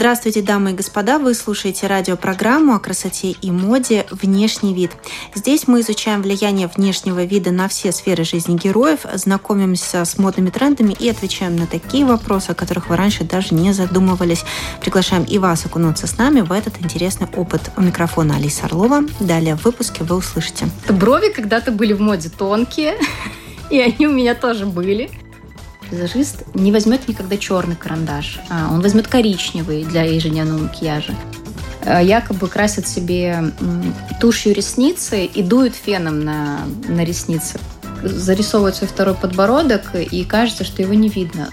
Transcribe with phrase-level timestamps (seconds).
[0.00, 1.18] Здравствуйте, дамы и господа!
[1.18, 4.92] Вы слушаете радиопрограмму о красоте и моде «Внешний вид».
[5.34, 10.96] Здесь мы изучаем влияние внешнего вида на все сферы жизни героев, знакомимся с модными трендами
[10.98, 14.42] и отвечаем на такие вопросы, о которых вы раньше даже не задумывались.
[14.80, 17.70] Приглашаем и вас окунуться с нами в этот интересный опыт.
[17.76, 19.02] У микрофона Алиса Орлова.
[19.20, 20.66] Далее в выпуске вы услышите.
[20.88, 22.96] Брови когда-то были в моде тонкие,
[23.70, 25.10] и они у меня тоже были
[25.90, 31.14] визажист не возьмет никогда черный карандаш, а он возьмет коричневый для ежедневного макияжа.
[31.82, 33.52] Э, якобы красит себе
[34.20, 37.58] тушью ресницы и дует феном на, на ресницы.
[38.02, 41.50] Зарисовывает свой второй подбородок, и кажется, что его не видно.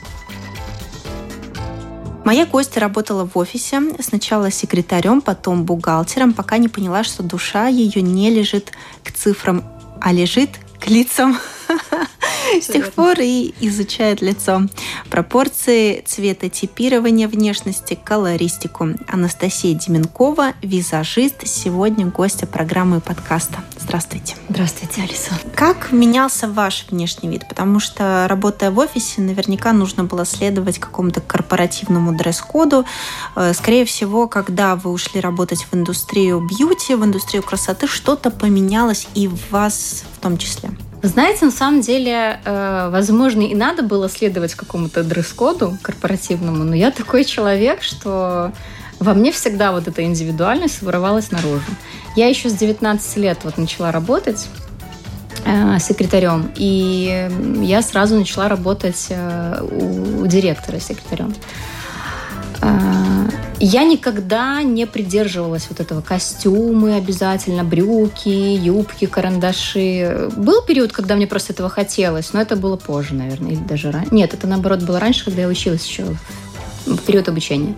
[2.27, 8.01] Моя гостья работала в офисе, сначала секретарем, потом бухгалтером, пока не поняла, что душа ее
[8.01, 9.63] не лежит к цифрам,
[10.01, 10.49] а лежит
[10.79, 11.37] к лицам.
[12.55, 14.61] С тех пор и изучает лицо.
[15.09, 18.89] Пропорции, цветотипирование внешности, колористику.
[19.07, 23.63] Анастасия Деменкова, визажист, сегодня гостья программы и подкаста.
[23.79, 24.35] Здравствуйте.
[24.49, 25.31] Здравствуйте, Алиса.
[25.55, 27.47] Как менялся ваш внешний вид?
[27.47, 32.85] Потому что, работая в офисе, наверняка нужно было следовать какому-то корпоративному дресс-коду.
[33.35, 39.07] Э, скорее всего, когда вы ушли работать в индустрию бьюти, в индустрию красоты, что-то поменялось
[39.15, 40.71] и в вас в том числе.
[41.07, 46.91] Знаете, на самом деле, э, возможно, и надо было следовать какому-то дресс-коду корпоративному, но я
[46.91, 48.51] такой человек, что
[48.99, 51.61] во мне всегда вот эта индивидуальность вырывалась наружу.
[52.15, 54.49] Я еще с 19 лет вот начала работать
[55.45, 57.29] э, секретарем, и
[57.61, 61.33] я сразу начала работать э, у, у директора секретарем.
[63.59, 70.29] Я никогда не придерживалась вот этого костюмы обязательно, брюки, юбки, карандаши.
[70.37, 74.13] Был период, когда мне просто этого хотелось, но это было позже, наверное, или даже раньше.
[74.13, 76.05] Нет, это наоборот было раньше, когда я училась еще
[76.85, 77.75] в период обучения.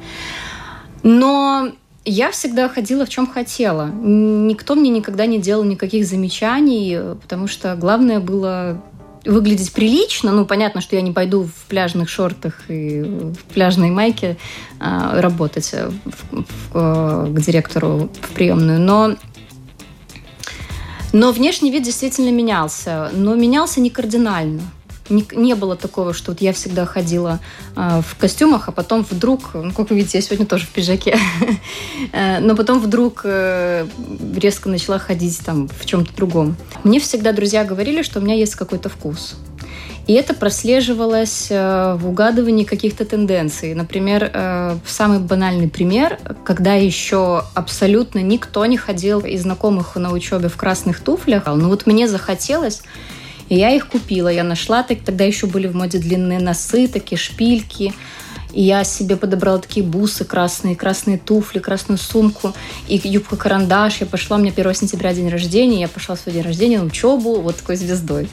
[1.01, 1.72] Но
[2.03, 3.88] я всегда ходила в чем хотела.
[3.88, 8.81] Никто мне никогда не делал никаких замечаний, потому что главное было
[9.25, 10.31] выглядеть прилично.
[10.31, 14.38] Ну, понятно, что я не пойду в пляжных шортах и в пляжной майке
[14.80, 18.79] а, работать в, в, в, к директору в приемную.
[18.79, 19.16] Но
[21.12, 24.62] но внешний вид действительно менялся, но менялся не кардинально
[25.09, 27.40] не, не было такого, что вот я всегда ходила
[27.75, 31.18] э, в костюмах, а потом вдруг, ну, как вы видите, я сегодня тоже в пиджаке,
[32.12, 33.88] э, но потом вдруг э,
[34.36, 36.56] резко начала ходить там в чем-то другом.
[36.84, 39.36] Мне всегда друзья говорили, что у меня есть какой-то вкус.
[40.08, 43.76] И это прослеживалось э, в угадывании каких-то тенденций.
[43.76, 50.58] Например, самый банальный пример, когда еще абсолютно никто не ходил из знакомых на учебе в
[50.58, 52.81] красных туфлях, но вот мне захотелось
[53.50, 54.30] и я их купила.
[54.30, 57.94] Я нашла, так, тогда еще были в моде длинные носы, такие шпильки.
[58.54, 62.54] И я себе подобрала такие бусы красные, красные туфли, красную сумку
[62.88, 63.98] и юбка-карандаш.
[63.98, 66.86] Я пошла, у меня 1 сентября день рождения, я пошла в свой день рождения на
[66.86, 68.28] учебу вот такой звездой.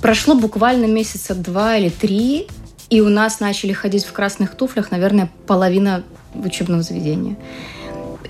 [0.00, 2.46] Прошло буквально месяца два или три,
[2.88, 7.36] и у нас начали ходить в красных туфлях, наверное, половина учебного заведения.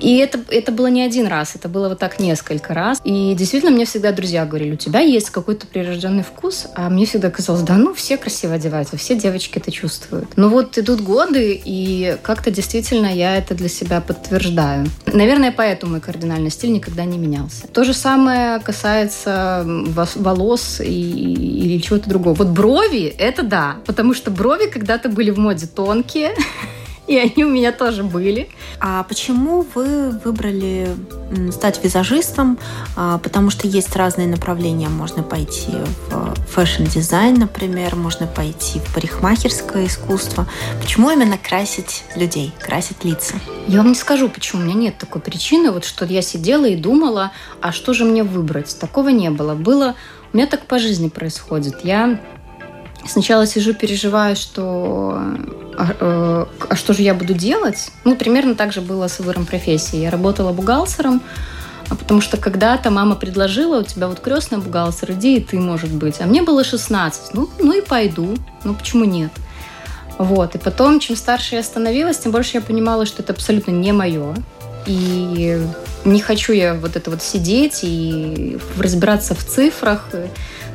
[0.01, 3.01] И это, это было не один раз, это было вот так несколько раз.
[3.05, 7.31] И действительно, мне всегда друзья говорили, у тебя есть какой-то прирожденный вкус, а мне всегда
[7.31, 10.37] казалось, да ну, все красиво одеваются, все девочки это чувствуют.
[10.37, 14.87] Но вот идут годы, и как-то действительно я это для себя подтверждаю.
[15.07, 17.67] Наверное, поэтому мой кардинальный стиль никогда не менялся.
[17.69, 22.35] То же самое касается волос и, или чего-то другого.
[22.35, 26.35] Вот брови, это да, потому что брови когда-то были в моде тонкие,
[27.09, 28.49] и они у меня тоже были.
[28.81, 30.89] А почему вы выбрали
[31.51, 32.59] стать визажистом?
[32.97, 34.89] А, потому что есть разные направления.
[34.89, 35.73] Можно пойти
[36.11, 40.47] в фэшн-дизайн, например, можно пойти в парикмахерское искусство.
[40.81, 43.35] Почему именно красить людей, красить лица?
[43.67, 44.63] Я вам не скажу, почему.
[44.63, 48.23] У меня нет такой причины, вот что я сидела и думала, а что же мне
[48.23, 48.79] выбрать?
[48.79, 49.55] Такого не было.
[49.55, 49.95] Было
[50.33, 51.85] у меня так по жизни происходит.
[51.85, 52.21] Я
[53.07, 55.19] Сначала сижу, переживаю, что
[55.79, 57.91] а, э, а что же я буду делать?
[58.05, 59.97] Ну, примерно так же было с выбором профессии.
[59.97, 61.23] Я работала бухгалтером,
[61.89, 65.91] а потому что когда-то мама предложила, у тебя вот крестный бухгалтер, иди и ты, может
[65.91, 66.17] быть.
[66.21, 67.35] А мне было 16.
[67.35, 68.37] Ну, ну и пойду.
[68.65, 69.31] Ну, почему нет?
[70.19, 70.57] Вот.
[70.57, 74.35] И потом, чем старше я становилась, тем больше я понимала, что это абсолютно не мое.
[74.87, 75.61] И
[76.05, 80.09] Не хочу я вот это вот сидеть и разбираться в цифрах.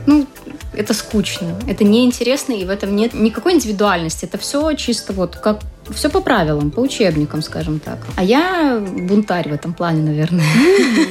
[0.05, 0.27] Ну,
[0.73, 4.25] это скучно, это неинтересно, и в этом нет никакой индивидуальности.
[4.25, 5.61] Это все чисто вот как
[5.93, 7.99] все по правилам, по учебникам, скажем так.
[8.15, 10.45] А я бунтарь в этом плане, наверное.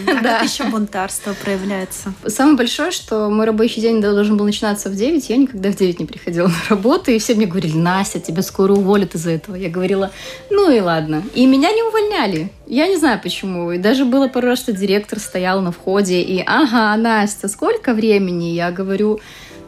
[0.06, 2.12] А как еще бунтарство проявляется?
[2.26, 6.00] Самое большое, что мой рабочий день должен был начинаться в 9, я никогда в 9
[6.00, 9.56] не приходила на работу, и все мне говорили, Настя, тебя скоро уволят из-за этого.
[9.56, 10.11] Я говорила,
[10.50, 11.23] ну и ладно.
[11.34, 12.50] И меня не увольняли.
[12.67, 13.73] Я не знаю почему.
[13.73, 18.46] И даже было пару раз, что директор стоял на входе и, ага, Настя, сколько времени?
[18.46, 19.20] Я говорю,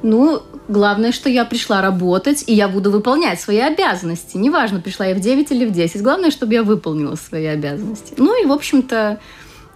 [0.03, 4.37] ну, главное, что я пришла работать, и я буду выполнять свои обязанности.
[4.37, 6.03] Неважно, пришла я в 9 или в 10.
[6.03, 8.15] Главное, чтобы я выполнила свои обязанности.
[8.17, 9.21] Ну и, в общем-то,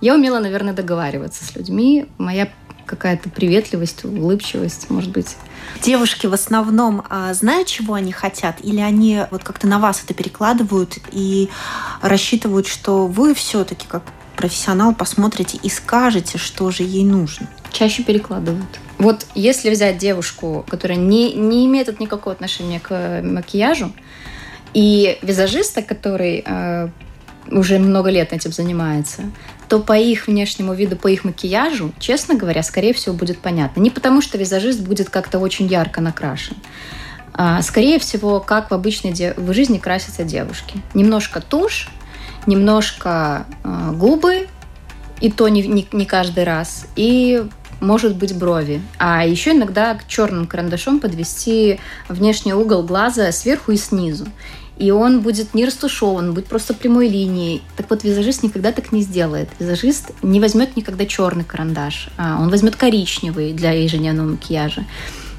[0.00, 2.06] я умела, наверное, договариваться с людьми.
[2.19, 2.49] Моя
[2.87, 5.37] какая-то приветливость, улыбчивость, может быть.
[5.82, 10.14] Девушки в основном а, знают, чего они хотят, или они вот как-то на вас это
[10.14, 11.50] перекладывают и
[12.00, 14.02] рассчитывают, что вы все-таки как
[14.37, 17.49] профессионал посмотрите и скажете, что же ей нужно?
[17.70, 18.79] Чаще перекладывают.
[18.98, 23.92] Вот если взять девушку, которая не, не имеет никакого отношения к макияжу,
[24.74, 26.88] и визажиста, который э,
[27.50, 29.22] уже много лет этим занимается,
[29.68, 33.80] то по их внешнему виду, по их макияжу, честно говоря, скорее всего, будет понятно.
[33.80, 36.56] Не потому, что визажист будет как-то очень ярко накрашен.
[37.34, 40.82] А, скорее всего, как в обычной де- в жизни красятся девушки.
[40.94, 41.88] Немножко тушь,
[42.46, 44.48] немножко э, губы,
[45.20, 47.44] и то не, не, не каждый раз, и
[47.80, 48.80] может быть брови.
[48.98, 54.26] А еще иногда черным карандашом подвести внешний угол глаза сверху и снизу.
[54.78, 57.62] И он будет не растушеван, будет просто прямой линией.
[57.76, 59.48] Так вот, визажист никогда так не сделает.
[59.58, 62.10] Визажист не возьмет никогда черный карандаш.
[62.16, 64.84] А он возьмет коричневый для ежедневного макияжа.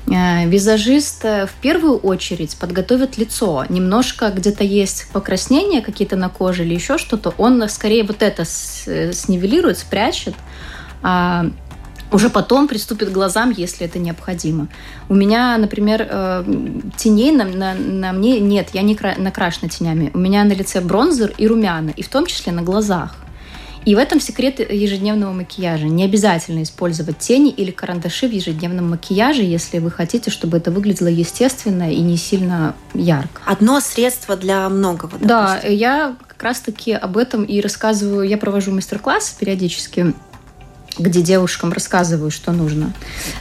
[0.08, 3.66] Э, визажист э, в первую очередь подготовит лицо.
[3.70, 7.34] Немножко где-то есть покраснения какие-то на коже или еще что-то.
[7.38, 10.36] Он скорее вот это э, снивелирует, спрячет.
[12.12, 14.68] Уже потом приступит к глазам, если это необходимо.
[15.10, 16.44] У меня, например, э,
[16.98, 20.10] теней на, на, на мне нет, я не накрашена тенями.
[20.14, 23.16] У меня на лице бронзер и румяна, и в том числе на глазах.
[23.86, 25.86] И в этом секрет ежедневного макияжа.
[25.86, 31.08] Не обязательно использовать тени или карандаши в ежедневном макияже, если вы хотите, чтобы это выглядело
[31.08, 33.42] естественно и не сильно ярко.
[33.46, 35.18] Одно средство для многого.
[35.18, 35.28] Допустим.
[35.28, 38.28] Да, я как раз-таки об этом и рассказываю.
[38.28, 40.14] Я провожу мастер-классы периодически
[40.98, 42.94] где девушкам рассказываю, что нужно,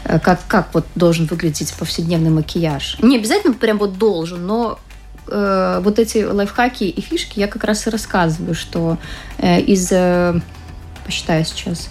[0.05, 2.99] э, как, как вот должен выглядеть повседневный макияж.
[3.01, 4.79] Не обязательно прям вот должен, но
[5.27, 8.99] э, вот эти лайфхаки и фишки я как раз и рассказываю, что
[9.39, 10.41] э, из, э,
[11.05, 11.89] посчитаю сейчас,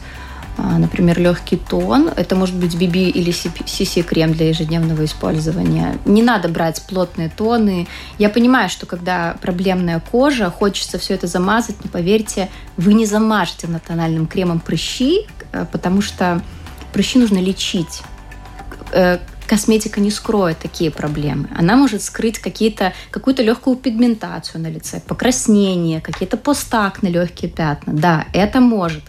[0.57, 2.09] например, легкий тон.
[2.15, 5.97] Это может быть BB или CC крем для ежедневного использования.
[6.05, 7.87] Не надо брать плотные тоны.
[8.17, 13.67] Я понимаю, что когда проблемная кожа, хочется все это замазать, но поверьте, вы не замажете
[13.67, 16.41] на тональным кремом прыщи, э, потому что
[16.93, 18.01] прыщи нужно лечить
[18.91, 21.47] э, косметика не скроет такие проблемы.
[21.57, 27.93] Она может скрыть какие-то, какую-то легкую пигментацию на лице, покраснение, какие-то постакны, легкие пятна.
[27.93, 29.03] Да, это может.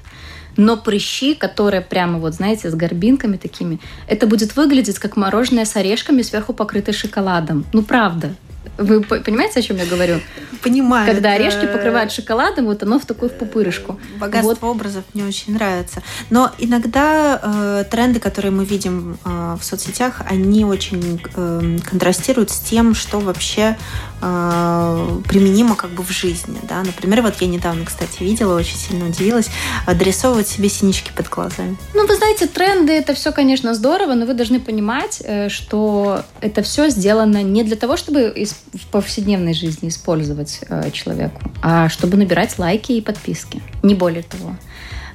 [0.58, 3.78] Но прыщи, которые прямо вот, знаете, с горбинками такими,
[4.08, 7.64] это будет выглядеть как мороженое с орешками, сверху покрытое шоколадом.
[7.72, 8.34] Ну, правда.
[8.78, 10.20] Вы понимаете, о чем я говорю?
[10.62, 11.06] Понимаю.
[11.06, 11.42] Когда это...
[11.42, 13.98] орешки покрывают шоколадом, вот оно в такую в пупырышку.
[14.18, 14.76] Богатство вот.
[14.76, 16.02] образов мне очень нравится.
[16.30, 22.60] Но иногда э, тренды, которые мы видим э, в соцсетях, они очень э, контрастируют с
[22.60, 23.76] тем, что вообще
[24.22, 26.58] э, применимо как бы в жизни.
[26.68, 26.82] Да?
[26.82, 29.48] Например, вот я недавно, кстати, видела, очень сильно удивилась,
[29.86, 31.76] дорисовывать себе синички под глазами.
[31.94, 36.62] Ну, вы знаете, тренды это все, конечно, здорово, но вы должны понимать, э, что это
[36.62, 38.32] все сделано не для того, чтобы
[38.74, 43.62] в повседневной жизни использовать э, человеку, а чтобы набирать лайки и подписки.
[43.82, 44.56] Не более того.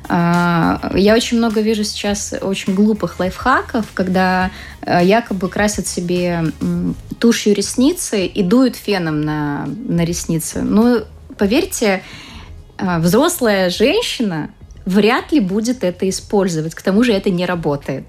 [0.10, 6.44] А, я очень много вижу сейчас очень глупых лайфхаков, когда э, якобы красят себе
[7.20, 10.62] тушью ресницы и дуют феном на, на ресницы.
[10.62, 11.04] Но
[11.38, 12.04] поверьте,
[12.78, 14.50] э, взрослая женщина
[14.86, 16.76] вряд ли будет это использовать.
[16.76, 18.06] К тому же это не работает.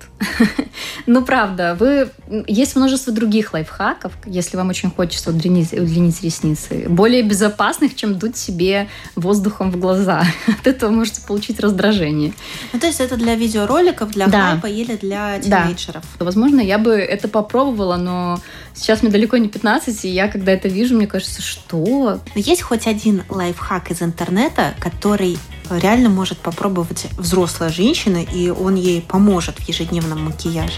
[1.07, 2.11] ну, правда, вы...
[2.47, 8.37] есть множество других лайфхаков, если вам очень хочется удлинить, удлинить ресницы, более безопасных, чем дуть
[8.37, 10.25] себе воздухом в глаза.
[10.47, 12.33] От этого можете получить раздражение.
[12.73, 14.53] Ну, то есть это для видеороликов, для да.
[14.53, 16.05] хайпа или для тинейджеров?
[16.19, 16.25] Да.
[16.25, 18.41] Возможно, я бы это попробовала, но
[18.75, 22.21] сейчас мне далеко не 15, и я, когда это вижу, мне кажется, что?
[22.35, 25.39] Есть хоть один лайфхак из интернета, который
[25.71, 30.75] реально может попробовать взрослая женщина, и он ей поможет в ежедневном макияже.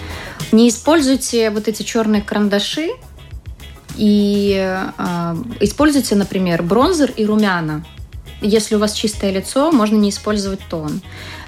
[0.53, 2.91] Не используйте вот эти черные карандаши,
[3.97, 4.55] и
[4.97, 7.85] э, используйте, например, бронзер и румяна.
[8.43, 11.01] если у вас чистое лицо, можно не использовать тон.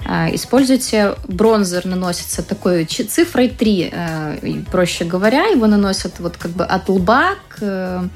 [0.05, 6.63] А, используйте бронзер, наносится такой цифрой 3, э, проще говоря, его наносят вот как бы
[6.65, 8.09] от лба к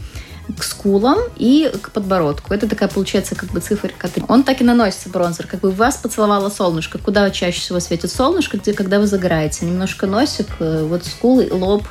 [0.58, 2.54] к скулам и к подбородку.
[2.54, 4.26] Это такая получается как бы циферка 3.
[4.28, 6.98] Он так и наносится бронзер, как бы вас поцеловало солнышко.
[6.98, 9.66] Куда чаще всего светит солнышко, где когда вы загораете.
[9.66, 11.88] Немножко носик, э, вот скулы, лоб.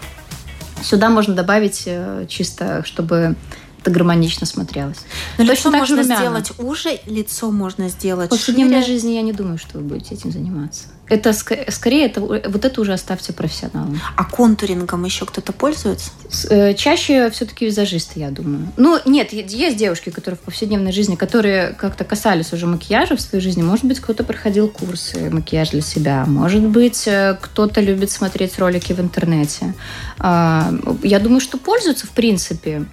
[0.82, 3.36] Сюда можно добавить э, чисто, чтобы
[3.82, 4.98] это гармонично смотрелось.
[5.38, 6.20] Но Точно лицо так можно румяна.
[6.20, 8.94] сделать уже, лицо можно сделать В повседневной шире.
[8.94, 10.84] жизни я не думаю, что вы будете этим заниматься.
[11.08, 14.00] Это скорее, это, вот это уже оставьте профессионалам.
[14.16, 16.10] А контурингом еще кто-то пользуется?
[16.48, 18.72] Э, чаще все-таки визажисты, я думаю.
[18.78, 23.42] Ну, нет, есть девушки, которые в повседневной жизни, которые как-то касались уже макияжа в своей
[23.42, 23.62] жизни.
[23.62, 26.24] Может быть, кто-то проходил курсы макияж для себя.
[26.26, 29.74] Может быть, э, кто-то любит смотреть ролики в интернете.
[30.18, 30.72] А,
[31.02, 32.86] я думаю, что пользуются в принципе.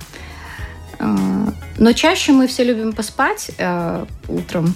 [0.99, 4.75] А, но чаще мы все любим поспать э, утром.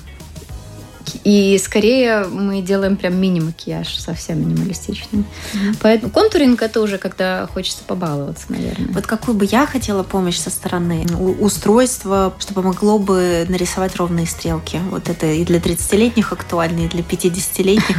[1.24, 5.24] И скорее мы делаем прям мини-макияж, совсем минималистичный.
[5.24, 5.78] Mm-hmm.
[5.82, 8.94] Поэтому контуринг это уже когда хочется побаловаться, наверное.
[8.94, 11.06] Вот какую бы я хотела помощь со стороны
[11.40, 14.80] устройства, чтобы могло бы нарисовать ровные стрелки.
[14.90, 17.98] Вот это и для 30-летних актуально, и для 50-летних.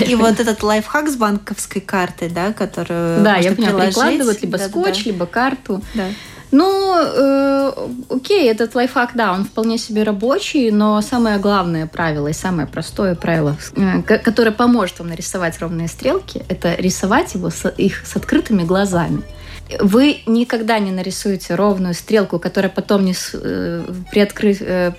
[0.08, 5.04] И вот этот лайфхак с банковской картой, да, которую Да, я поняла, прикладывают либо скотч,
[5.04, 5.82] либо карту.
[6.50, 7.72] Ну, э,
[8.08, 13.14] окей, этот лайфхак, да, он вполне себе рабочий, но самое главное правило и самое простое
[13.14, 18.62] правило, э, которое поможет вам нарисовать ровные стрелки, это рисовать его с, их с открытыми
[18.62, 19.22] глазами.
[19.80, 24.92] Вы никогда не нарисуете ровную стрелку, которая потом не э, приоткры, э,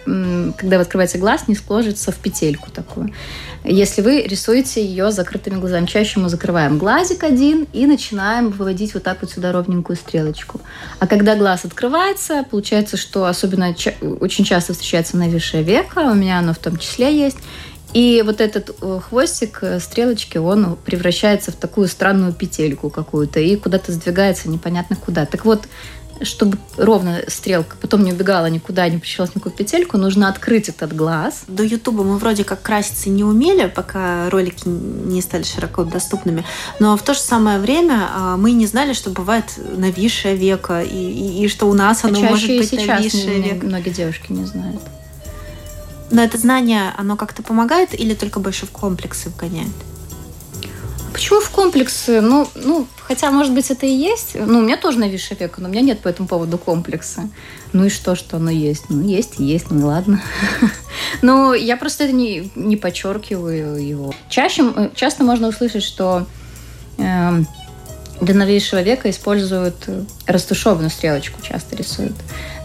[0.58, 3.12] когда вы открываете глаз, не сложится в петельку такую.
[3.64, 9.04] Если вы рисуете ее закрытыми глазами, чаще мы закрываем глазик один и начинаем выводить вот
[9.04, 10.62] так вот сюда ровненькую стрелочку.
[11.00, 13.76] А когда глаз открывается, получается, что особенно
[14.22, 17.38] очень часто встречается нависшее веко, у меня оно в том числе есть,
[17.94, 23.56] и вот этот э, хвостик э, стрелочки, он превращается в такую странную петельку какую-то и
[23.56, 25.26] куда-то сдвигается непонятно куда.
[25.26, 25.64] Так вот,
[26.22, 31.44] чтобы ровно стрелка потом не убегала никуда, не причалась никакую петельку, нужно открыть этот глаз.
[31.48, 36.46] До Ютуба мы вроде как краситься не умели, пока ролики не стали широко доступными.
[36.80, 39.46] Но в то же самое время а, мы не знали, что бывает
[39.78, 43.66] нависшее веко, и, и, и что у нас оно а может быть сейчас нависшее веко.
[43.66, 44.82] Многие девушки не знают.
[46.12, 49.70] Но это знание, оно как-то помогает или только больше в комплексы вгоняет?
[51.20, 52.22] Почему в комплексы?
[52.22, 54.38] Ну, ну, хотя, может быть, это и есть.
[54.40, 57.30] Ну, у меня тоже нависшее веко, но у меня нет по этому поводу комплекса.
[57.74, 58.86] Ну и что, что оно есть?
[58.88, 60.22] Ну, есть и есть, ну ладно.
[61.22, 64.14] Но я просто это не, не подчеркиваю его.
[64.30, 66.26] Чаще, э, часто можно услышать, что
[66.98, 67.44] э,
[68.22, 69.76] для новейшего века используют
[70.26, 72.16] растушеванную стрелочку, часто рисуют.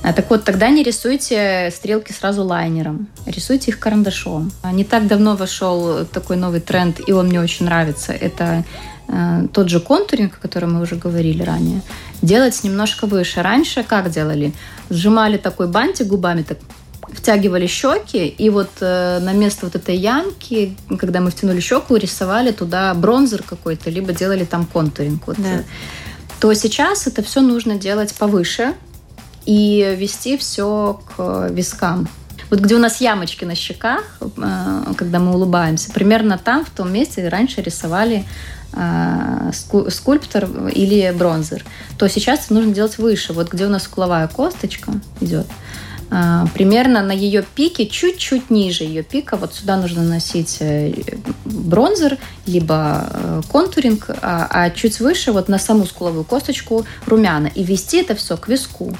[0.02, 4.52] А, так вот, тогда не рисуйте стрелки сразу лайнером, рисуйте их карандашом.
[4.62, 8.12] А, не так давно вошел такой новый тренд, и он мне очень нравится.
[8.12, 8.64] Это
[9.08, 11.80] э, тот же контуринг, о котором мы уже говорили ранее,
[12.20, 13.40] делать немножко выше.
[13.40, 14.52] Раньше как делали?
[14.90, 16.58] Сжимали такой бантик губами, так
[17.12, 22.52] втягивали щеки, и вот э, на место вот этой ямки, когда мы втянули щеку, рисовали
[22.52, 25.26] туда бронзер какой-то, либо делали там контуринг.
[25.26, 25.64] Вот, да.
[26.40, 28.74] То сейчас это все нужно делать повыше,
[29.46, 32.08] и вести все к вискам.
[32.50, 36.92] Вот где у нас ямочки на щеках, э, когда мы улыбаемся, примерно там, в том
[36.92, 38.24] месте раньше рисовали
[38.72, 39.50] э,
[39.88, 41.64] скульптор или бронзер,
[41.98, 43.32] то сейчас нужно делать выше.
[43.32, 45.83] Вот где у нас скуловая косточка идет, э,
[46.54, 50.62] примерно на ее пике, чуть-чуть ниже ее пика, вот сюда нужно носить
[51.44, 57.48] бронзер, либо контуринг, а, а чуть выше, вот на саму скуловую косточку румяна.
[57.54, 58.96] И вести это все к виску.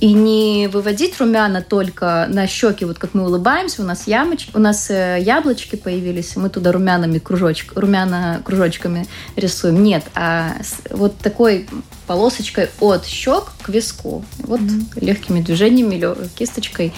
[0.00, 4.58] И не выводить румяна только на щеки, вот как мы улыбаемся, у нас ямочки, у
[4.58, 9.06] нас э, яблочки появились, мы туда румянами кружочек, румяна кружочками
[9.36, 9.82] рисуем.
[9.82, 10.56] Нет, а
[10.90, 11.68] вот такой
[12.10, 14.24] полосочкой от щек к виску.
[14.38, 14.98] Вот mm-hmm.
[15.00, 15.94] легкими движениями,
[16.36, 16.92] кисточкой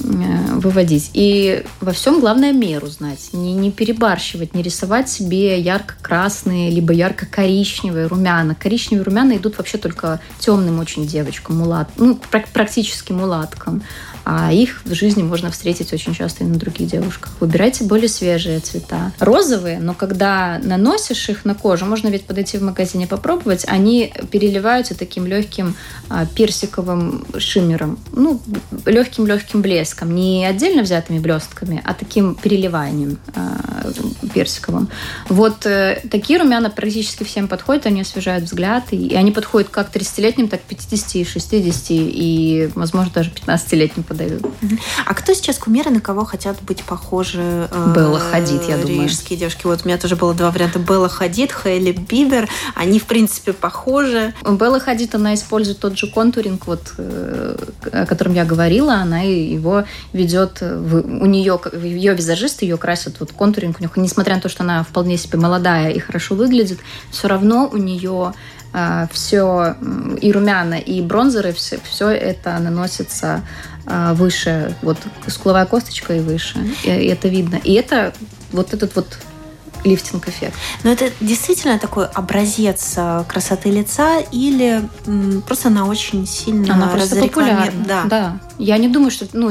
[0.00, 1.10] выводить.
[1.14, 3.30] И во всем главное меру знать.
[3.32, 8.54] Не, не перебарщивать, не рисовать себе ярко-красные, либо ярко-коричневые румяна.
[8.54, 12.18] Коричневые румяна идут вообще только темным очень девочкам, мулат, ну,
[12.52, 13.82] практически мулаткам
[14.24, 17.32] а их в жизни можно встретить очень часто и на других девушках.
[17.40, 19.12] Выбирайте более свежие цвета.
[19.18, 24.96] Розовые, но когда наносишь их на кожу, можно ведь подойти в магазине попробовать, они переливаются
[24.96, 25.74] таким легким
[26.08, 28.40] а, персиковым шиммером, ну,
[28.86, 33.60] легким-легким блеском, не отдельно взятыми блестками, а таким переливанием а,
[34.34, 34.88] персиковым.
[35.28, 39.94] Вот э, такие румяна практически всем подходят, они освежают взгляд, и, и они подходят как
[39.94, 44.46] 30-летним, так 50, 60 и, возможно, даже 15-летним подойдут.
[45.06, 47.68] А кто сейчас кумиры, на кого хотят быть похожи?
[47.70, 49.08] Э, Белла Хадид, я думаю.
[49.08, 49.66] Рижские девушки.
[49.66, 50.78] Вот у меня тоже было два варианта.
[50.78, 52.48] Белла Хадид, Хейли Бибер.
[52.74, 54.34] Они, в принципе, похожи.
[54.44, 57.56] Белла Хадид, она использует тот же контуринг, вот, э,
[57.92, 58.94] о котором я говорила.
[58.94, 59.79] Она его
[60.12, 60.60] ведет...
[60.60, 64.62] В, у нее, ее визажист ее красит вот контуринг у них, несмотря на то, что
[64.62, 66.78] она вполне себе молодая и хорошо выглядит,
[67.10, 68.32] все равно у нее
[68.72, 69.76] э, все
[70.20, 73.42] и румяна, и бронзеры, все, все это наносится
[73.86, 76.58] э, выше, вот скуловая косточка и выше.
[76.84, 77.60] И, и это видно.
[77.64, 78.12] И это
[78.52, 79.18] вот этот вот
[79.84, 80.54] лифтинг-эффект.
[80.84, 84.82] Но это действительно такой образец э, красоты лица или
[85.46, 87.84] просто она очень сильно она просто популярна.
[87.86, 88.04] Да.
[88.04, 88.40] да.
[88.60, 89.50] Я не думаю, что ну,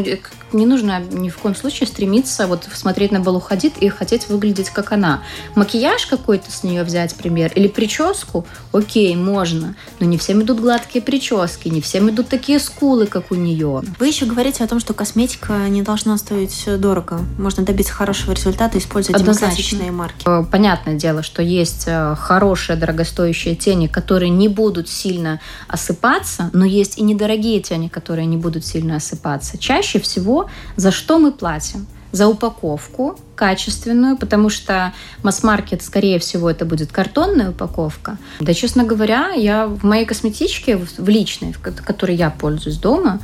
[0.54, 4.70] не нужно ни в коем случае стремиться вот смотреть на Балу Хадид и хотеть выглядеть
[4.70, 5.24] как она.
[5.56, 11.02] Макияж какой-то с нее взять пример или прическу, окей, можно, но не всем идут гладкие
[11.02, 13.82] прически, не всем идут такие скулы, как у нее.
[13.98, 17.20] Вы еще говорите о том, что косметика не должна стоить дорого.
[17.40, 20.24] Можно добиться хорошего результата, используя демократичные марки.
[20.28, 26.64] Э, понятное дело, что есть э, хорошие дорогостоящие тени, которые не будут сильно осыпаться, но
[26.64, 29.58] есть и недорогие тени, которые не будут сильно осыпаться.
[29.58, 31.88] Чаще всего за что мы платим?
[32.12, 38.18] За упаковку качественную, потому что масс-маркет, скорее всего, это будет картонная упаковка.
[38.40, 43.20] Да, честно говоря, я в моей косметичке, в личной, в которой я пользуюсь дома,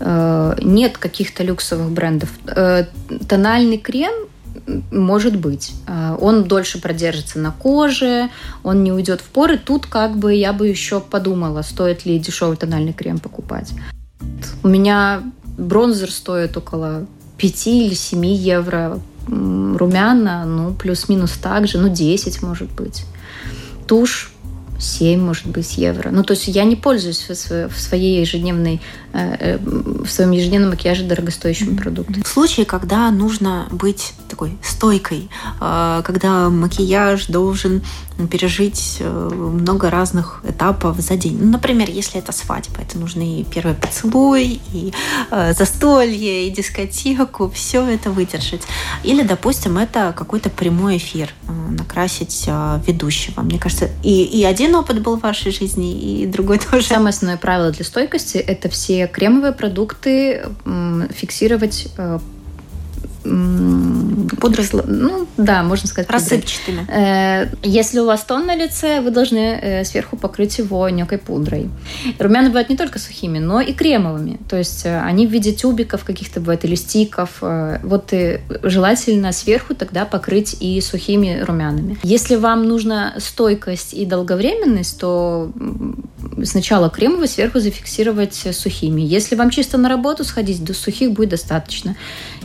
[0.00, 2.30] э, нет каких-то люксовых брендов.
[2.46, 2.86] Э,
[3.28, 4.12] тональный крем
[4.90, 5.72] может быть.
[5.86, 8.30] Э, он дольше продержится на коже,
[8.62, 9.58] он не уйдет в поры.
[9.58, 13.72] Тут как бы я бы еще подумала, стоит ли дешевый тональный крем покупать.
[14.62, 15.22] У меня
[15.58, 17.06] бронзер стоит около
[17.38, 19.00] 5 или 7 евро.
[19.26, 23.04] Румяна, ну, плюс-минус так же, ну, 10, может быть.
[23.86, 24.32] Тушь
[24.78, 26.10] 7, может быть, евро.
[26.10, 28.80] Ну, то есть я не пользуюсь в своей ежедневной,
[29.12, 32.22] в своем ежедневном макияже дорогостоящими продуктами.
[32.22, 35.28] В случае, когда нужно быть такой стойкой,
[35.60, 37.82] э, когда макияж должен
[38.30, 41.38] пережить много разных этапов за день.
[41.40, 44.92] Ну, например, если это свадьба, это нужно и первый поцелуй, и
[45.30, 48.60] застолье, и дискотеку, все это выдержать.
[49.04, 51.32] Или, допустим, это какой-то прямой эфир,
[51.70, 52.46] накрасить
[52.86, 53.40] ведущего.
[53.40, 56.86] Мне кажется, и, и один опыт был в вашей жизни, и другой тоже.
[56.86, 60.44] Самое основное правило для стойкости– это все кремовые продукты
[61.10, 61.88] фиксировать
[64.40, 64.66] Пудрой?
[64.86, 66.10] Ну, да, можно сказать.
[66.10, 66.86] Рассыпчатыми.
[66.88, 71.70] Э, если у вас тон на лице, вы должны э, сверху покрыть его некой пудрой.
[72.18, 74.38] Румяна бывают не только сухими, но и кремовыми.
[74.48, 77.38] То есть э, они в виде тюбиков каких-то бывают или стиков.
[77.40, 81.98] Вот и желательно сверху тогда покрыть и сухими румянами.
[82.02, 85.52] Если вам нужна стойкость и долговременность, то
[86.44, 89.02] сначала кремовый, сверху зафиксировать сухими.
[89.02, 91.96] Если вам чисто на работу сходить, до сухих будет достаточно.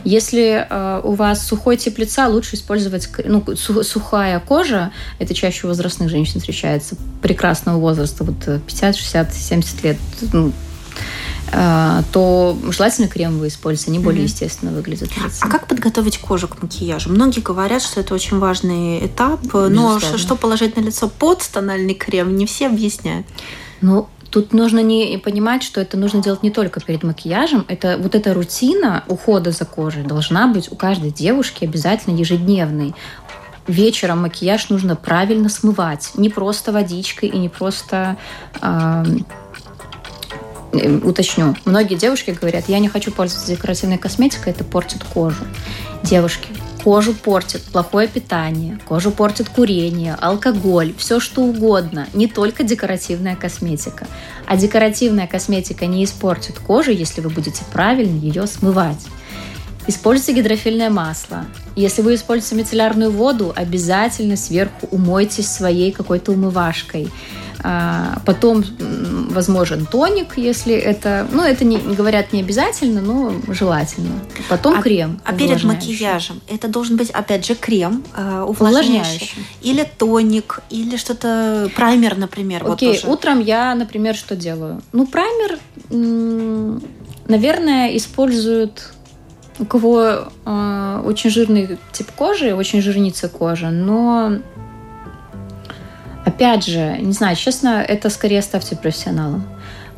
[0.04, 4.92] Если э, у вас сухой тип лица, лучше использовать ну, сухая кожа.
[5.18, 9.96] Это чаще у возрастных женщин встречается, прекрасного возраста, вот 50, 60, 70 лет.
[10.32, 10.52] Ну,
[11.50, 14.24] э, то желательно кремовые использовать, они более mm-hmm.
[14.24, 15.10] естественно выглядят.
[15.40, 17.10] А как подготовить кожу к макияжу?
[17.10, 22.36] Многие говорят, что это очень важный этап, но что положить на лицо под тональный крем,
[22.36, 23.26] не все объясняют.
[23.80, 27.64] Ну, Тут нужно не понимать, что это нужно делать не только перед макияжем.
[27.68, 32.94] Это вот эта рутина ухода за кожей должна быть у каждой девушки обязательно ежедневной.
[33.66, 38.16] Вечером макияж нужно правильно смывать, не просто водичкой и не просто
[38.60, 39.04] э,
[41.02, 41.56] уточню.
[41.64, 45.44] Многие девушки говорят, я не хочу пользоваться декоративной косметикой, это портит кожу.
[46.04, 46.48] Девушки,
[46.86, 54.06] Кожу портит плохое питание, кожу портит курение, алкоголь, все что угодно, не только декоративная косметика.
[54.46, 59.04] А декоративная косметика не испортит кожу, если вы будете правильно ее смывать.
[59.88, 61.46] Используйте гидрофильное масло.
[61.74, 67.10] Если вы используете мицеллярную воду, обязательно сверху умойтесь своей какой-то умывашкой.
[67.68, 68.62] А, потом
[69.30, 74.20] возможен тоник, если это, ну, это не говорят не обязательно, но желательно.
[74.48, 75.20] Потом а, крем.
[75.24, 80.96] А перед макияжем это должен быть опять же крем э, увлажняющий, увлажняющий, или тоник, или
[80.96, 82.62] что-то праймер, например.
[82.70, 84.80] Окей, вот утром я, например, что делаю?
[84.92, 85.58] Ну праймер,
[87.26, 88.92] наверное, используют
[89.58, 94.38] у кого э, очень жирный тип кожи, очень жирнится кожа, но
[96.36, 99.48] Опять же, не знаю, честно, это скорее оставьте профессионалам.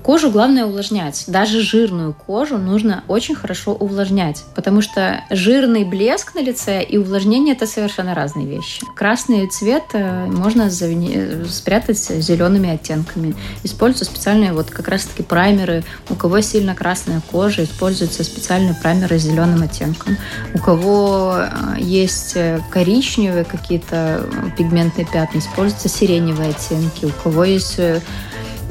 [0.03, 1.25] Кожу главное увлажнять.
[1.27, 7.55] Даже жирную кожу нужно очень хорошо увлажнять, потому что жирный блеск на лице и увлажнение–
[7.57, 8.83] это совершенно разные вещи.
[8.95, 13.35] Красный цвет э, можно спрятать зелеными оттенками.
[13.65, 15.85] Используются специальные вот как раз-таки праймеры.
[16.09, 20.17] У кого сильно красная кожа, используются специальные праймеры с зеленым оттенком.
[20.55, 22.37] У кого э, есть
[22.71, 24.25] коричневые какие-то
[24.57, 27.05] пигментные пятна, используются сиреневые оттенки.
[27.05, 27.79] У кого есть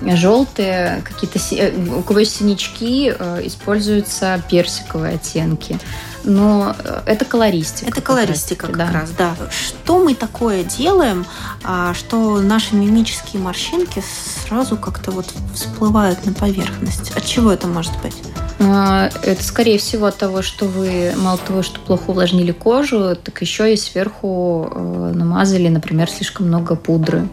[0.05, 5.79] желтые, какие-то э, у кого есть синячки, э, используются персиковые оттенки.
[6.23, 7.89] Но э, это колористика.
[7.89, 8.99] Это колористика как, раз, как да.
[8.99, 9.49] раз, да.
[9.49, 11.25] Что мы такое делаем,
[11.63, 14.03] а, что наши мимические морщинки
[14.45, 17.11] сразу как-то вот всплывают на поверхность?
[17.15, 18.15] От чего это может быть?
[18.59, 23.41] А, это, скорее всего, от того, что вы мало того, что плохо увлажнили кожу, так
[23.41, 24.71] еще и сверху
[25.13, 27.27] намазали, например, слишком много пудры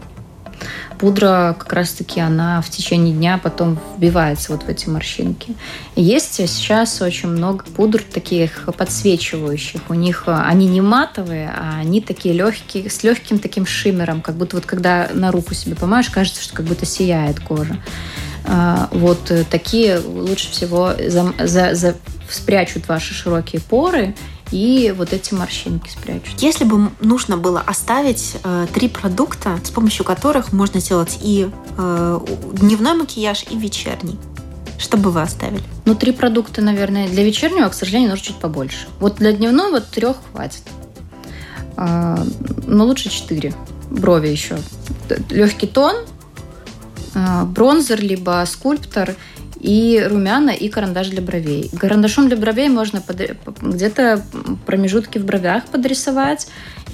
[0.99, 5.55] пудра как раз-таки она в течение дня потом вбивается вот в эти морщинки.
[5.95, 9.81] Есть сейчас очень много пудр таких подсвечивающих.
[9.89, 14.35] У них э, они не матовые, а они такие легкие, с легким таким шиммером, как
[14.35, 17.77] будто вот когда на руку себе помаешь, кажется, что как будто сияет кожа.
[18.47, 21.95] А, вот э, такие лучше всего за, за, за,
[22.29, 24.15] спрячут ваши широкие поры
[24.55, 26.41] и вот эти морщинки спрячут.
[26.41, 32.19] Если бы нужно было оставить э, три продукта, с помощью которых можно сделать и э,
[32.53, 34.17] дневной макияж, и вечерний,
[34.77, 35.63] что бы вы оставили?
[35.83, 37.09] Ну, три продукта, наверное.
[37.09, 38.87] Для вечернего, к сожалению, нужно чуть побольше.
[39.01, 40.63] Вот для дневного трех хватит.
[41.75, 42.25] А,
[42.65, 43.53] но лучше четыре.
[43.91, 44.57] Брови еще.
[45.31, 45.95] Легкий тон,
[47.13, 49.15] а, бронзер, либо скульптор–
[49.65, 51.71] и румяна, и карандаш для бровей.
[51.79, 53.01] Карандашом для бровей можно
[53.61, 54.21] где-то
[54.67, 56.47] промежутки в бровях подрисовать,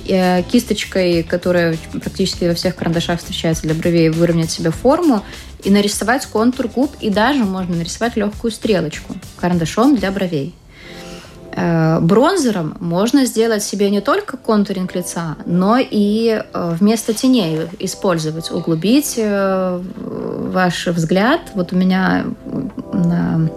[0.07, 5.21] э, кисточкой, которая практически во всех карандашах встречается для бровей, выровнять себе форму
[5.65, 10.55] и нарисовать контур губ, и даже можно нарисовать легкую стрелочку карандашом для бровей.
[11.53, 18.49] Э, бронзером можно сделать себе не только контуринг лица, но и э, вместо теней использовать,
[18.49, 19.19] углубить
[20.51, 21.41] ваш взгляд.
[21.53, 22.25] Вот у меня
[22.93, 23.49] на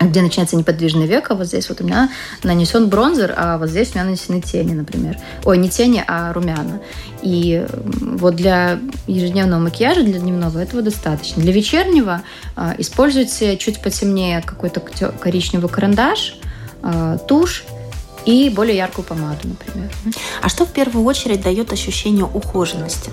[0.00, 2.10] где начинается неподвижный век, а вот здесь вот у меня
[2.42, 5.16] нанесен бронзер, а вот здесь у меня нанесены тени, например.
[5.44, 6.80] Ой, не тени, а румяна.
[7.22, 7.64] И
[8.00, 11.40] вот для ежедневного макияжа, для дневного этого достаточно.
[11.40, 12.22] Для вечернего
[12.76, 16.34] используйте чуть потемнее какой-то коричневый карандаш,
[16.84, 17.64] Э, тушь
[18.26, 19.90] и более яркую помаду, например.
[20.42, 23.10] А что в первую очередь дает ощущение ухоженности?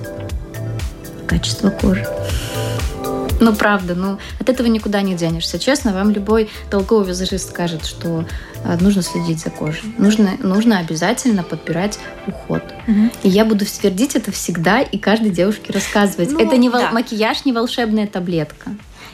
[1.26, 2.06] Качество кожи.
[3.42, 5.58] Ну, правда, ну, от этого никуда не денешься.
[5.58, 8.26] Честно, вам любой толковый визажист скажет, что
[8.64, 9.94] э, нужно следить за кожей.
[9.98, 12.64] Нужно, нужно обязательно подбирать уход.
[12.88, 13.10] Угу.
[13.24, 16.32] И я буду твердить это всегда и каждой девушке рассказывать.
[16.32, 16.92] Ну, это не да.
[16.92, 18.70] макияж, не волшебная таблетка.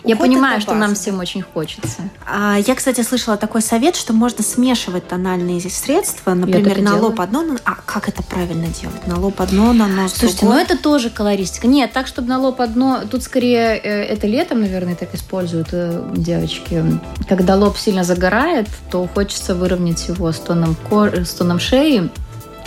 [0.08, 2.02] Я понимаю, что нам всем очень хочется.
[2.26, 7.44] А, я, кстати, слышала такой совет, что можно смешивать тональные средства, например, на лоб одно,
[7.66, 9.06] а как это правильно делать?
[9.06, 10.58] На лоб одно, на нос Слушайте, другое?
[10.58, 11.68] ну это тоже колористика.
[11.68, 16.10] Нет, так, чтобы на лоб одно, тут скорее э, это летом, наверное, так используют э,
[16.16, 16.84] девочки.
[17.28, 22.10] Когда лоб сильно загорает, то хочется выровнять его с тоном, кожи, с тоном шеи,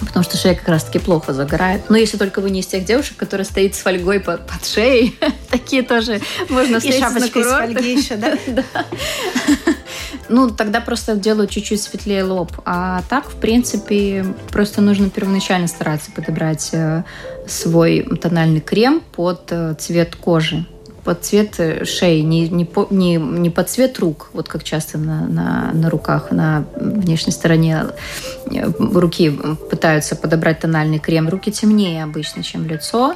[0.07, 1.89] потому что шея как раз-таки плохо загорает.
[1.89, 5.19] Но если только вы не из тех девушек, которые стоит с фольгой под, под шеей,
[5.51, 7.41] такие тоже можно встретить на курорте.
[7.41, 8.39] из фольги еще, да?
[8.49, 8.65] да.
[10.29, 12.53] Ну, тогда просто делаю чуть-чуть светлее лоб.
[12.65, 17.03] А так, в принципе, просто нужно первоначально стараться подобрать э,
[17.49, 20.67] свой тональный крем под э, цвет кожи
[21.05, 24.99] под цвет э, шеи, не, не, по, не, не под цвет рук, вот как часто
[24.99, 27.87] на, на, на руках, на внешней стороне
[28.47, 29.31] э, руки
[29.71, 31.29] пытаются подобрать тональный крем.
[31.29, 33.15] Руки темнее обычно, чем лицо.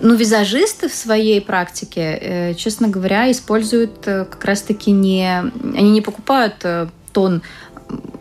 [0.00, 5.42] Ну, визажисты в своей практике, э, честно говоря, используют как раз-таки не...
[5.74, 6.64] Они не покупают
[7.12, 7.42] тон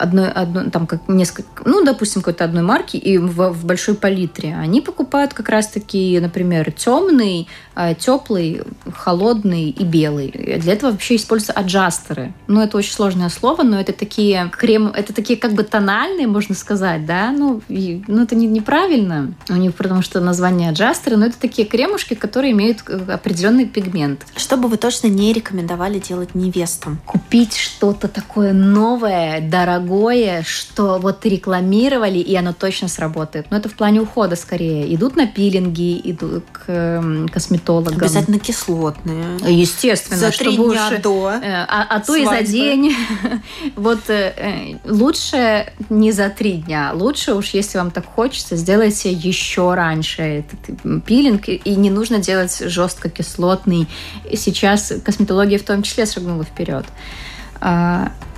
[0.01, 4.55] одной, одной там как несколько, ну, допустим, какой-то одной марки и в, в большой палитре.
[4.55, 8.61] Они покупают как раз-таки, например, темный, а, теплый,
[8.93, 10.31] холодный и белый.
[10.31, 12.33] Для этого вообще используются аджастеры.
[12.47, 16.55] Ну, это очень сложное слово, но это такие крем, это такие как бы тональные, можно
[16.55, 21.27] сказать, да, ну, и, ну это не, неправильно у них, потому что название аджастеры, но
[21.27, 24.25] это такие кремушки, которые имеют э, определенный пигмент.
[24.35, 26.99] Что бы вы точно не рекомендовали делать невестам?
[27.05, 33.47] Купить что-то такое новое, дорогое, дорогое, что вот рекламировали, и оно точно сработает.
[33.49, 34.93] Но это в плане ухода скорее.
[34.93, 37.97] Идут на пилинги, идут к эм, косметологам.
[37.97, 39.37] Обязательно кислотные.
[39.45, 40.17] Естественно.
[40.17, 42.95] За три дня уж, до э, А, а то и за день.
[43.75, 46.91] вот э, э, лучше не за три дня.
[46.93, 51.49] Лучше уж, если вам так хочется, сделайте еще раньше этот пилинг.
[51.49, 53.87] И не нужно делать жестко кислотный.
[54.33, 56.85] Сейчас косметология в том числе шагнула вперед.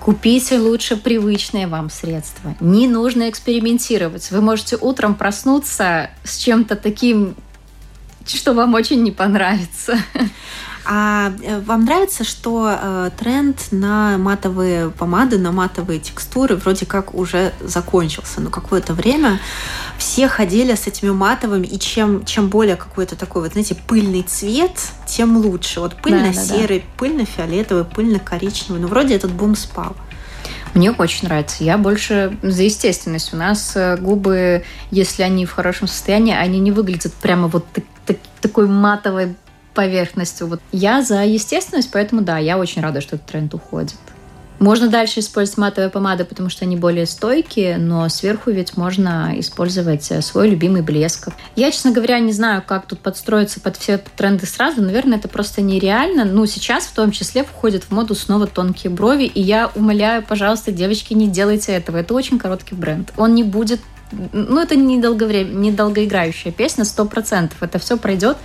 [0.04, 2.58] Купите лучше привычные вам средства.
[2.60, 4.32] Не нужно экспериментировать.
[4.32, 7.36] Вы можете утром проснуться с чем-то таким,
[8.26, 9.98] что вам очень не понравится.
[10.86, 17.14] А э, вам нравится, что э, тренд на матовые помады, на матовые текстуры вроде как
[17.14, 18.42] уже закончился?
[18.42, 19.40] Но какое-то время
[19.98, 24.78] все ходили с этими матовыми, и чем, чем более какой-то такой, вот, знаете, пыльный цвет,
[25.08, 25.80] тем лучше.
[25.80, 26.98] Вот пыльно-серый, да, да, да.
[26.98, 28.82] пыльно-фиолетовый, пыльно-коричневый.
[28.82, 29.96] Но вроде этот бум спал.
[30.74, 31.64] Мне очень нравится.
[31.64, 33.34] Я больше за естественность.
[33.34, 37.84] У нас э, губы, если они в хорошем состоянии, они не выглядят прямо вот так,
[38.06, 39.36] так, такой матовой
[39.74, 40.48] поверхностью.
[40.48, 43.96] Вот я за естественность, поэтому да, я очень рада, что этот тренд уходит.
[44.64, 50.10] Можно дальше использовать матовые помады, потому что они более стойкие, но сверху ведь можно использовать
[50.10, 51.30] э, свой любимый блеск.
[51.58, 54.82] Я, честно говоря, не знаю, как тут подстроиться под все тренды сразу.
[54.82, 56.24] Наверное, это просто нереально.
[56.24, 60.72] Ну, сейчас в том числе входят в моду снова тонкие брови, и я умоляю, пожалуйста,
[60.72, 61.98] девочки, не делайте этого.
[61.98, 63.12] Это очень короткий бренд.
[63.18, 63.82] Он не будет
[64.32, 65.44] ну, это не, долговре...
[65.44, 67.58] не долгоиграющая песня, сто процентов.
[67.62, 68.38] Это все пройдет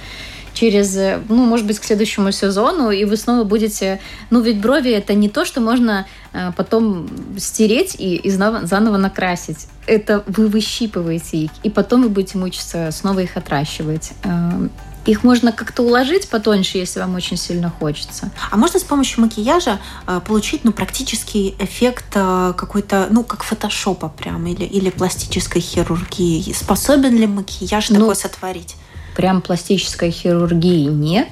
[0.59, 4.01] через, ну, может быть, к следующему сезону, и вы снова будете...
[4.31, 9.69] Ну, ведь брови— это не то, что можно э, потом стереть и, и заново накрасить.
[9.87, 14.11] Это вы выщипываете их, и потом вы будете мучиться снова их отращивать.
[14.25, 14.69] Э,
[15.07, 18.33] их можно как-то уложить потоньше, если вам очень сильно хочется.
[18.51, 24.45] А можно с помощью макияжа э, получить ну, практический эффект какой-то, ну, как фотошопа прям,
[24.49, 26.53] или, или пластической хирургии?
[26.53, 28.75] Способен ли макияж ну, такой сотворить?
[29.19, 31.27] Прям пластической хирургии нет,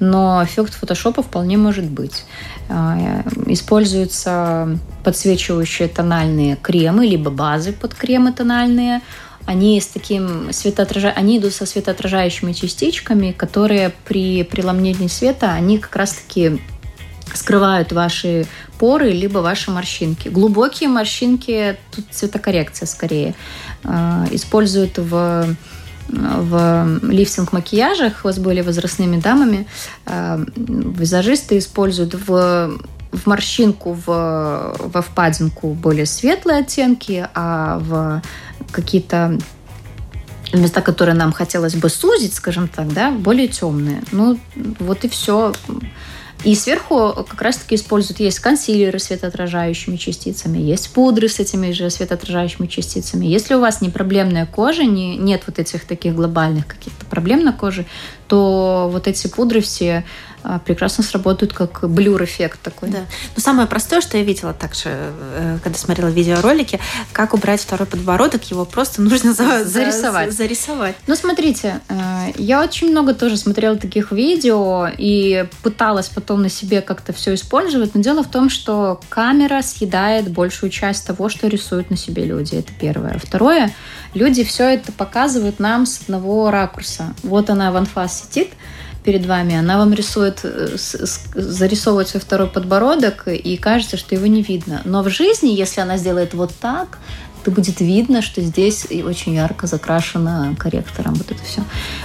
[0.00, 2.24] но эффект фотошопа вполне может быть.
[2.70, 9.02] А, используются подсвечивающие тональные кремы, либо базы под кремы тональные.
[9.44, 11.10] Они с таким светоотража...
[11.10, 16.62] они идут со светоотражающими частичками, которые при преломлении света, они как раз-таки
[17.34, 18.46] скрывают ваши
[18.78, 20.28] поры, либо ваши морщинки.
[20.28, 23.34] Глубокие морщинки, тут цветокоррекция скорее,
[23.84, 25.54] а, используют в
[26.08, 29.66] в лифтинг-макияжах с более возрастными дамами
[30.06, 32.78] э, визажисты используют в
[33.12, 38.22] в морщинку, в, во впадинку более светлые оттенки, а в
[38.72, 39.38] какие-то
[40.52, 44.02] места, которые нам хотелось бы сузить, скажем так, да, более темные.
[44.12, 44.38] Ну,
[44.78, 45.52] вот и все.
[46.44, 51.88] И сверху как раз-таки используют, есть консилеры с светоотражающими частицами, есть пудры с этими же
[51.88, 53.26] светоотражающими частицами.
[53.26, 57.52] Если у вас не проблемная кожа, не, нет вот этих таких глобальных каких-то проблем на
[57.52, 57.86] коже,
[58.32, 60.06] то вот эти пудры все
[60.42, 62.88] а, прекрасно сработают как блюр-эффект такой.
[62.88, 63.00] Да.
[63.36, 66.80] Но самое простое, что я видела также, э, когда смотрела видеоролики,
[67.12, 70.30] как убрать второй подбородок, его просто нужно за, зарисовать.
[70.30, 70.96] За, зарисовать.
[71.06, 76.80] Ну, смотрите, э, я очень много тоже смотрела таких видео и пыталась потом на себе
[76.80, 81.90] как-то все использовать, но дело в том, что камера съедает большую часть того, что рисуют
[81.90, 82.56] на себе люди.
[82.56, 83.20] Это первое.
[83.22, 83.72] Второе,
[84.14, 87.14] люди все это показывают нам с одного ракурса.
[87.22, 88.50] Вот она в анфас сидит,
[89.04, 90.76] перед вами, она вам рисует, э,
[91.34, 94.82] зарисовывает свой второй подбородок, и кажется, что его не видно.
[94.84, 96.98] Но в жизни, если она сделает вот так,
[97.44, 101.62] то будет видно, что здесь очень ярко закрашено корректором вот это все.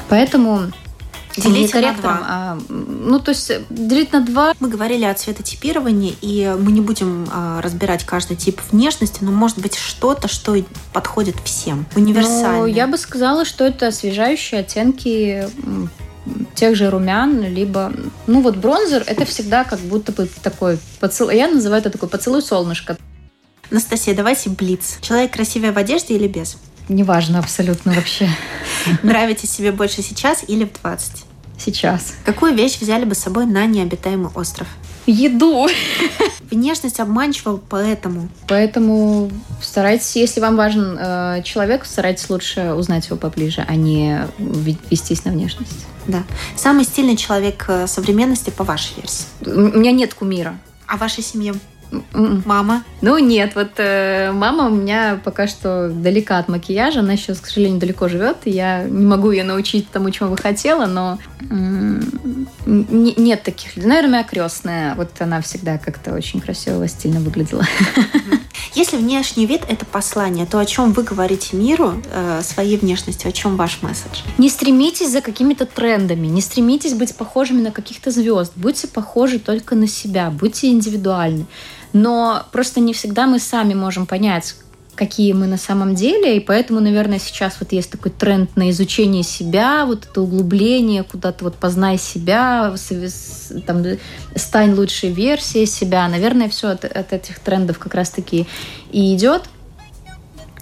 [0.10, 0.72] Поэтому
[1.38, 2.20] Делить на два.
[2.24, 4.54] А, ну, то есть делить на два.
[4.60, 9.60] Мы говорили о цветотипировании, и мы не будем а, разбирать каждый тип внешности, но может
[9.60, 10.56] быть что-то, что
[10.94, 12.62] подходит всем, универсально.
[12.62, 15.48] Ну, я бы сказала, что это освежающие оттенки
[16.56, 17.92] тех же румян, либо...
[18.26, 21.36] Ну вот бронзер— это всегда как будто бы такой поцелуй...
[21.36, 22.98] Я называю это такой поцелуй солнышко.
[23.72, 24.98] Анастасия, давайте блиц.
[25.02, 26.58] Человек красивый в одежде или без?
[26.90, 28.30] Неважно абсолютно вообще.
[29.04, 31.26] Нравитесь себе больше сейчас или в 20?
[31.60, 32.14] Сейчас.
[32.24, 34.68] Какую вещь взяли бы с собой на необитаемый остров?
[35.08, 35.68] Еду.
[36.52, 38.30] Внешность обманчива, поэтому.
[38.48, 45.26] Поэтому старайтесь, если вам важен э, человек, старайтесь лучше узнать его поближе, а не вестись
[45.26, 45.86] на внешность.
[46.08, 46.24] Да.
[46.56, 49.26] Самый стильный человек э, современности по вашей версии?
[49.46, 50.58] У меня нет кумира.
[50.86, 51.54] А в вашей семье?
[52.14, 52.84] Мама?
[53.02, 57.48] Ну нет, вот э, мама у меня пока что далека от макияжа, она сейчас, к
[57.48, 61.18] сожалению, далеко живет, я не могу ее научить тому, чему бы хотела, но
[61.50, 62.00] э,
[62.66, 63.88] нет таких людей.
[63.88, 67.66] Наверное, моя крестная, вот она всегда как-то очень красиво, стильно выглядела.
[68.74, 73.32] Если внешний вид– это послание, то о чем вы говорите миру э, своей внешностью, о
[73.32, 74.22] чем ваш месседж?
[74.38, 78.54] Не стремитесь за какими-то трендами, не стремитесь быть похожими на каких-то звезд.
[78.56, 81.46] Будьте похожи только на себя, будьте индивидуальны.
[81.94, 84.56] Но просто не всегда мы сами можем понять,
[84.98, 89.24] какие мы на самом деле, и поэтому, наверное, сейчас вот есть такой тренд на изучение
[89.24, 92.76] себя, вот это углубление куда-то вот познай себя,
[93.66, 93.86] там,
[94.36, 96.08] стань лучшей версией себя.
[96.10, 98.48] Наверное, все от, от этих трендов как раз-таки
[98.92, 99.44] и идет.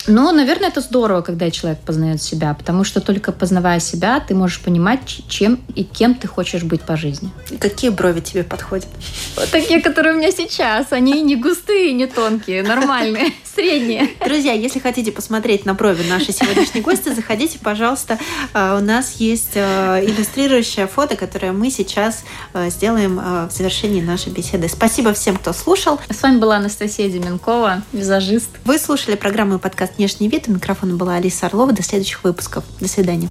[0.08, 4.60] Но, наверное, это здорово, когда человек познает себя, потому что только познавая себя, ты можешь
[4.60, 7.32] понимать, чем и кем ты хочешь быть по жизни.
[7.50, 8.88] И какие брови тебе подходят?
[9.36, 10.92] Вот такие, которые у меня сейчас.
[10.92, 14.10] Они не густые, не тонкие, нормальные, средние.
[14.24, 18.20] Друзья, если хотите посмотреть на брови нашей сегодняшней гости, заходите, пожалуйста.
[18.54, 24.32] А, у нас есть а, иллюстрирующее фото, которое мы сейчас а, сделаем в завершении нашей
[24.32, 24.68] беседы.
[24.68, 26.00] Спасибо всем, кто слушал.
[26.10, 28.50] С вами была Анастасия Деменкова, визажист.
[28.66, 30.48] Вы слушали программу подкаст «Внешний вид».
[30.48, 31.72] У микрофона была Алиса Орлова.
[31.72, 32.64] До следующих выпусков.
[32.80, 33.30] До свидания.